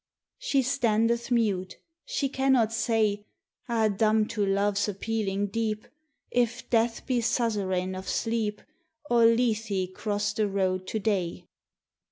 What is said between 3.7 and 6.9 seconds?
dumb to Love's appealing Deep!) If